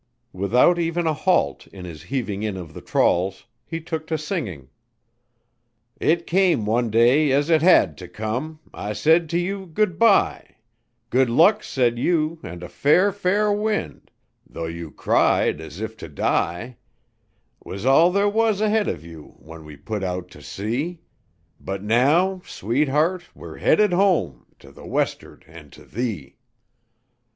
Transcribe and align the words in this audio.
Without 0.33 0.79
even 0.79 1.05
a 1.05 1.13
halt 1.13 1.67
in 1.67 1.85
his 1.85 2.01
heaving 2.01 2.41
in 2.41 2.57
of 2.57 2.73
the 2.73 2.81
trawls, 2.81 3.45
he 3.63 3.79
took 3.79 4.07
to 4.07 4.17
singing: 4.17 4.67
"It 5.99 6.25
came 6.25 6.65
one 6.65 6.89
day, 6.89 7.31
as 7.31 7.51
it 7.51 7.61
had 7.61 7.99
to 7.99 8.07
come 8.07 8.61
I 8.73 8.93
said 8.93 9.29
to 9.29 9.37
you 9.37 9.67
'Good 9.67 9.99
by.' 9.99 10.55
'Good 11.11 11.29
luck,' 11.29 11.61
said 11.61 11.99
you, 11.99 12.39
'and 12.41 12.63
a 12.63 12.67
fair, 12.67 13.11
fair 13.11 13.53
wind' 13.53 14.09
Though 14.49 14.65
you 14.65 14.89
cried 14.89 15.61
as 15.61 15.79
if 15.79 15.95
to 15.97 16.09
die; 16.09 16.77
Was 17.63 17.85
all 17.85 18.11
there 18.11 18.27
was 18.27 18.59
ahead 18.59 18.87
of 18.87 19.05
you 19.05 19.35
When 19.37 19.63
we 19.65 19.77
put 19.77 20.03
out 20.03 20.31
to 20.31 20.41
sea; 20.41 21.01
But 21.59 21.83
now, 21.83 22.41
sweetheart, 22.43 23.25
we're 23.35 23.57
headed 23.57 23.93
home 23.93 24.47
To 24.61 24.71
the 24.71 24.83
west'ard 24.83 25.45
and 25.47 25.71
to 25.73 25.85
thee. 25.85 26.37